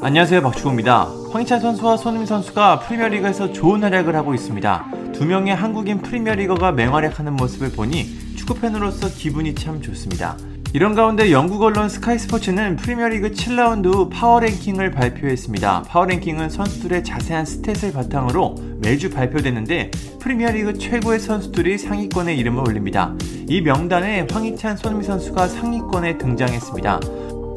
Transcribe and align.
안녕하세요 0.00 0.42
박주호입니다. 0.42 1.08
황희찬 1.32 1.58
선수와 1.58 1.96
손흥민 1.96 2.24
선수가 2.24 2.80
프리미어리그에서 2.80 3.52
좋은 3.52 3.82
활약을 3.82 4.14
하고 4.14 4.32
있습니다. 4.32 4.84
두 5.12 5.24
명의 5.26 5.56
한국인 5.56 6.00
프리미어리거가 6.00 6.70
맹활약하는 6.70 7.34
모습을 7.34 7.72
보니 7.72 8.36
축구팬으로서 8.36 9.08
기분이 9.08 9.56
참 9.56 9.82
좋습니다. 9.82 10.36
이런 10.72 10.94
가운데 10.94 11.32
영국 11.32 11.62
언론 11.62 11.88
스카이스포츠는 11.88 12.76
프리미어리그 12.76 13.32
7라운드 13.32 13.92
후 13.92 14.08
파워랭킹을 14.08 14.92
발표했습니다. 14.92 15.84
파워랭킹은 15.88 16.50
선수들의 16.50 17.02
자세한 17.02 17.44
stat을 17.44 17.92
바탕으로 17.92 18.54
매주 18.80 19.10
발표되는데 19.10 19.90
프리미어리그 20.20 20.78
최고의 20.78 21.18
선수들이 21.18 21.76
상위권에 21.76 22.36
이름을 22.36 22.68
올립니다. 22.68 23.14
이 23.48 23.62
명단에 23.62 24.26
황희찬, 24.30 24.76
손흥민 24.76 25.06
선수가 25.06 25.48
상위권에 25.48 26.18
등장했습니다. 26.18 27.00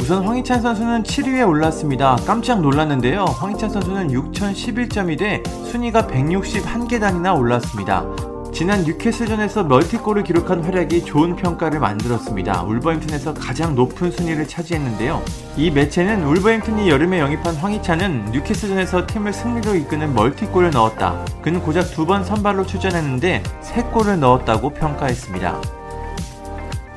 우선 0.02 0.24
황희찬 0.26 0.62
선수는 0.62 1.04
7위에 1.04 1.48
올랐습니다. 1.48 2.18
깜짝 2.26 2.59
놀랐는데요. 2.62 3.23
황희찬 3.26 3.70
선수는 3.70 4.08
6,011점이 4.09 5.18
돼 5.20 5.44
순위가 5.72 6.08
161계단이나 6.08 7.38
올랐습니다. 7.38 8.04
지난 8.52 8.84
뉴캐슬전에서 8.84 9.64
멀티골을 9.64 10.23
기록한 10.23 10.62
활약이 10.64 11.06
좋은 11.06 11.36
평가를 11.38 11.80
만들었습니다. 11.80 12.64
울버햄튼에서 12.64 13.34
가장 13.36 13.76
높은 13.76 14.12
순위를 14.12 14.45
차지했는데요. 14.48 15.22
이 15.56 15.72
매체는 15.72 16.26
울버햄튼이 16.26 16.90
여름에 16.90 17.20
영입한 17.20 17.56
황희찬은 17.56 18.31
뉴캐슬전에서 18.34 19.08
팀을 19.08 19.31
승리로 19.31 19.76
이끄는 19.76 20.14
멀티골을 20.14 20.72
넣었다. 20.72 21.23
그는 21.42 21.62
고작 21.62 21.92
두 21.92 22.06
번 22.06 22.26
선발로 22.26 22.66
출전했는데 22.66 23.44
3골을 23.62 24.18
넣었다고 24.18 24.72
평가했습니다. 24.72 25.62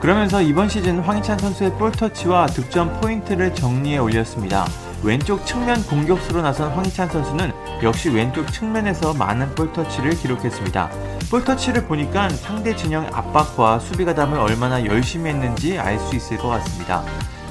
그러면서 0.01 0.43
이번 0.43 0.69
시즌 0.69 1.01
황희찬 1.01 1.39
선수의 1.39 1.73
볼터치와 1.79 2.47
득점 2.47 3.01
포인트를 3.01 3.55
정리해 3.55 3.99
올렸습니다. 3.99 4.67
왼쪽 5.03 5.45
측면 5.47 5.83
공격수로 5.85 6.43
나선 6.43 6.71
황희찬 6.73 7.09
선수는 7.09 7.53
역시 7.83 8.11
왼쪽 8.11 8.51
측면에서 8.53 9.15
많은 9.15 9.55
볼터치를 9.55 10.11
기록했습니다. 10.13 10.91
볼터치를 11.31 11.87
보니까 11.87 12.29
상대 12.31 12.75
진영 12.77 13.07
압박과 13.13 13.79
수비 13.79 14.05
가담을 14.05 14.39
얼마나 14.39 14.85
열심히 14.85 15.31
했는지 15.31 15.79
알 15.79 15.99
수 15.99 16.17
있을 16.17 16.37
것 16.39 16.49
같습니다. 16.49 17.03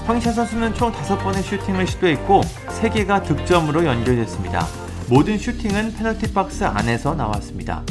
황희찬 0.05 0.33
선수는 0.33 0.73
총 0.75 0.91
5번의 0.91 1.41
슈팅을 1.43 1.87
시도했고 1.87 2.41
3개가 2.67 3.23
득점으로 3.23 3.85
연결됐습니다. 3.85 4.67
모든 5.09 5.37
슈팅은 5.37 5.95
페널티 5.95 6.33
박스 6.33 6.63
안에서 6.63 7.15
나왔습니다. 7.15 7.83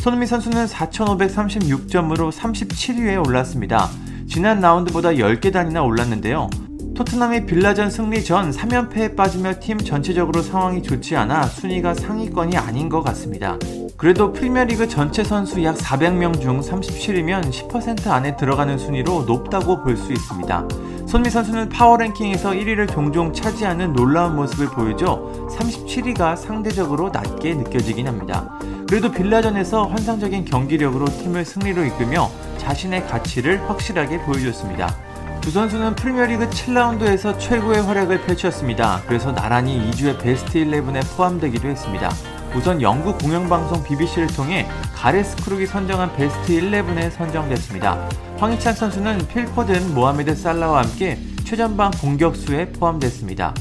손흥민 0.00 0.26
선수는 0.28 0.66
4,536점으로 0.66 2.30
37위에 2.32 3.26
올랐습니다. 3.26 3.88
지난 4.28 4.60
라운드보다 4.60 5.10
10계단이나 5.10 5.84
올랐는데요. 5.84 6.48
토트넘이 6.94 7.46
빌라전 7.46 7.90
승리 7.90 8.24
전 8.24 8.50
3연패에 8.50 9.16
빠지며 9.16 9.54
팀 9.60 9.78
전체적으로 9.78 10.42
상황이 10.42 10.82
좋지 10.82 11.16
않아 11.16 11.44
순위가 11.46 11.94
상위권이 11.94 12.56
아닌 12.56 12.88
것 12.88 13.02
같습니다. 13.02 13.56
그래도 13.96 14.32
프리미어리그 14.32 14.88
전체 14.88 15.24
선수 15.24 15.62
약 15.64 15.76
400명 15.76 16.40
중 16.40 16.60
37이면 16.60 17.50
10% 17.50 18.08
안에 18.08 18.36
들어가는 18.36 18.78
순위로 18.78 19.24
높다고 19.24 19.82
볼 19.82 19.96
수 19.96 20.12
있습니다. 20.12 20.68
손미 21.06 21.30
선수는 21.30 21.70
파워랭킹에서 21.70 22.50
1위를 22.50 22.92
종종 22.92 23.32
차지하는 23.32 23.94
놀라운 23.94 24.36
모습을 24.36 24.66
보여줘 24.68 25.48
37위가 25.50 26.36
상대적으로 26.36 27.08
낮게 27.10 27.54
느껴지긴 27.54 28.06
합니다. 28.06 28.58
그래도 28.88 29.12
빌라전에서 29.12 29.84
환상적인 29.84 30.46
경기력으로 30.46 31.04
팀을 31.04 31.44
승리로 31.44 31.84
이끌며 31.84 32.30
자신의 32.56 33.06
가치를 33.06 33.68
확실하게 33.68 34.22
보여줬습니다. 34.22 34.96
두 35.42 35.50
선수는 35.50 35.94
프리미어리그 35.94 36.48
7라운드에서 36.48 37.38
최고의 37.38 37.82
활약을 37.82 38.22
펼쳤습니다. 38.22 39.02
그래서 39.06 39.34
나란히 39.34 39.90
2주의 39.90 40.18
베스트 40.18 40.64
11에 40.64 41.02
포함되기도 41.16 41.68
했습니다. 41.68 42.10
우선 42.56 42.80
영국 42.80 43.18
공영방송 43.18 43.84
BBC를 43.84 44.28
통해 44.28 44.66
가레스 44.94 45.36
크룩이 45.44 45.66
선정한 45.66 46.16
베스트 46.16 46.54
11에 46.54 47.10
선정됐습니다. 47.10 48.08
황희찬 48.38 48.74
선수는 48.74 49.28
필포든, 49.28 49.92
모하메드 49.94 50.34
살라와 50.34 50.84
함께 50.84 51.18
최전방 51.44 51.90
공격수에 51.90 52.72
포함됐습니다. 52.72 53.52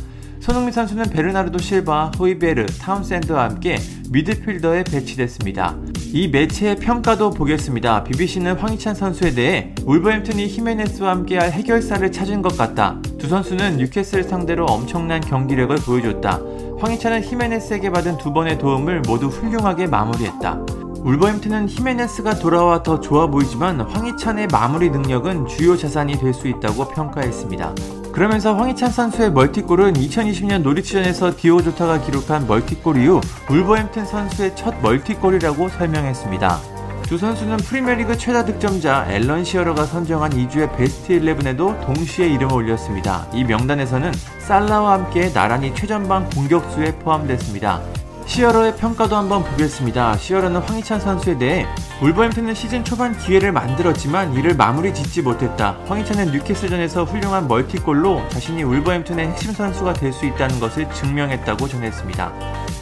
손흥민 0.47 0.71
선수는 0.71 1.09
베르나르도 1.09 1.57
실바, 1.57 2.11
호이베르, 2.17 2.67
타운샌드와 2.79 3.49
함께 3.49 3.79
미드필더에 4.09 4.85
배치됐습니다. 4.85 5.75
이 6.13 6.29
매체의 6.29 6.77
평가도 6.77 7.31
보겠습니다. 7.31 8.05
BBC는 8.05 8.57
황희찬 8.57 8.95
선수에 8.95 9.31
대해 9.31 9.75
울버햄튼이 9.83 10.47
히메네스와 10.47 11.11
함께할 11.11 11.51
해결사를 11.51 12.09
찾은 12.09 12.41
것 12.41 12.57
같다. 12.57 12.95
두 13.19 13.27
선수는 13.27 13.75
뉴캐슬 13.75 14.23
상대로 14.23 14.65
엄청난 14.67 15.19
경기력을 15.19 15.75
보여줬다. 15.75 16.39
황희찬은 16.79 17.25
히메네스에게 17.25 17.89
받은 17.89 18.17
두 18.17 18.31
번의 18.31 18.57
도움을 18.57 19.01
모두 19.01 19.27
훌륭하게 19.27 19.87
마무리했다. 19.87 20.61
울버햄튼은 21.03 21.67
히메네스가 21.67 22.39
돌아와 22.39 22.83
더 22.83 23.01
좋아 23.01 23.27
보이지만 23.27 23.81
황희찬의 23.81 24.47
마무리 24.47 24.91
능력은 24.91 25.47
주요 25.47 25.75
자산이 25.75 26.17
될 26.17 26.33
수 26.33 26.47
있다고 26.47 26.87
평가했습니다. 26.87 27.96
그러면서 28.17 28.55
황희찬 28.55 28.89
선수의 28.89 29.31
멀티골은 29.31 29.93
2020년 29.93 30.63
노리치전에서 30.63 31.37
디오고 31.37 31.61
조타가 31.61 32.01
기록한 32.01 32.47
멀티골 32.47 32.97
이후 32.97 33.21
울버햄튼 33.47 34.07
선수의 34.07 34.55
첫 34.55 34.73
멀티골이라고 34.81 35.69
설명했습니다. 35.69 36.59
두 37.03 37.19
선수는 37.19 37.57
프리미어리그 37.57 38.17
최다 38.17 38.45
득점자 38.45 39.05
앨런 39.11 39.43
시어러가 39.43 39.85
선정한 39.85 40.31
2주의 40.31 40.75
베스트 40.75 41.19
11에도 41.19 41.79
동시에 41.85 42.27
이름을 42.27 42.55
올렸습니다. 42.55 43.27
이 43.35 43.43
명단에서는 43.43 44.11
살라와 44.39 44.93
함께 44.93 45.31
나란히 45.31 45.75
최전방 45.75 46.27
공격수에 46.31 46.95
포함됐습니다. 46.95 47.83
시어러의 48.27 48.75
평가도 48.75 49.15
한번 49.15 49.43
보겠습니다. 49.43 50.17
시어러는 50.17 50.59
황희찬 50.61 50.99
선수에 50.99 51.37
대해 51.37 51.65
울버햄튼은 52.01 52.53
시즌 52.53 52.83
초반 52.83 53.17
기회를 53.17 53.51
만들었지만 53.53 54.33
이를 54.33 54.53
마무리 54.55 54.93
짓지 54.93 55.21
못했다. 55.21 55.77
황희찬은 55.87 56.31
뉴캐슬전에서 56.33 57.05
훌륭한 57.05 57.47
멀티골로 57.47 58.27
자신이 58.29 58.63
울버햄튼의 58.63 59.29
핵심 59.29 59.53
선수가 59.53 59.93
될 59.93 60.11
수 60.11 60.25
있다는 60.25 60.59
것을 60.59 60.91
증명했다고 60.93 61.67
전했습니다. 61.67 62.31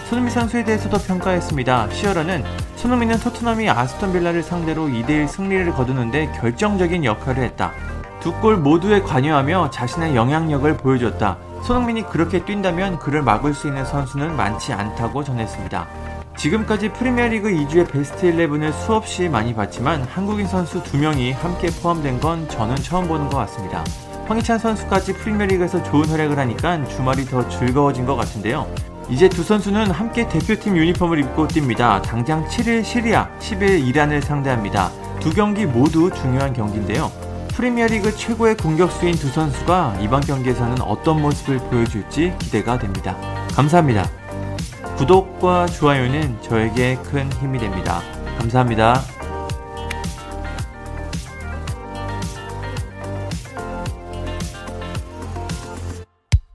손흥민 0.09 0.31
선수에 0.33 0.63
대해서도 0.63 0.97
평가했습니다. 0.99 1.89
시어러는 1.91 2.43
손흥민은 2.75 3.19
토트넘이 3.19 3.69
아스톤 3.69 4.13
빌라를 4.13 4.41
상대로 4.43 4.87
2대1 4.87 5.27
승리를 5.27 5.71
거두는데 5.73 6.31
결정적인 6.39 7.03
역할을 7.05 7.43
했다. 7.43 7.71
두 8.21 8.31
골 8.41 8.57
모두에 8.57 9.01
관여하며 9.01 9.69
자신의 9.69 10.15
영향력을 10.15 10.77
보여줬다. 10.77 11.37
손흥민이 11.65 12.07
그렇게 12.09 12.45
뛴다면 12.45 12.99
그를 12.99 13.23
막을 13.23 13.55
수 13.55 13.67
있는 13.67 13.83
선수는 13.85 14.35
많지 14.35 14.71
않다고 14.71 15.23
전했습니다. 15.23 15.87
지금까지 16.37 16.89
프리미어리그 16.89 17.49
2주의 17.49 17.91
베스트 17.91 18.31
11을 18.31 18.71
수없이 18.71 19.27
많이 19.27 19.55
봤지만 19.55 20.03
한국인 20.03 20.45
선수 20.45 20.83
2명이 20.83 21.33
함께 21.33 21.69
포함된 21.81 22.19
건 22.19 22.47
저는 22.49 22.75
처음 22.75 23.07
보는 23.07 23.29
것 23.29 23.37
같습니다. 23.37 23.83
황희찬 24.27 24.59
선수까지 24.59 25.13
프리미어리그에서 25.13 25.81
좋은 25.81 26.07
활약을 26.07 26.37
하니까 26.37 26.85
주말이 26.87 27.25
더 27.25 27.49
즐거워진 27.49 28.05
것 28.05 28.15
같은데요. 28.15 28.67
이제 29.09 29.27
두 29.27 29.41
선수는 29.41 29.89
함께 29.89 30.29
대표팀 30.29 30.77
유니폼을 30.77 31.17
입고 31.19 31.47
뜁니다. 31.47 31.99
당장 32.03 32.45
7일 32.47 32.83
시리아, 32.83 33.27
10일 33.39 33.87
이란을 33.87 34.21
상대합니다. 34.21 34.91
두 35.19 35.31
경기 35.31 35.65
모두 35.65 36.11
중요한 36.11 36.53
경기인데요. 36.53 37.11
프리미어리그 37.55 38.13
최고의 38.17 38.57
공격수인 38.57 39.15
두 39.15 39.29
선수가 39.29 39.99
이번 40.01 40.19
경기에서는 40.19 40.81
어떤 40.81 41.21
모습을 41.21 41.57
보여줄지 41.69 42.33
기대가 42.37 42.77
됩니다. 42.77 43.15
감사합니다. 43.55 44.09
구독과 44.97 45.67
좋아요는 45.67 46.41
저에게 46.41 46.97
큰 46.97 47.31
힘이 47.33 47.59
됩니다. 47.59 48.01
감사합니다. 48.39 49.01